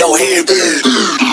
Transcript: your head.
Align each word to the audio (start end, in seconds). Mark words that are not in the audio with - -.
your 0.00 0.16
head. 0.16 1.29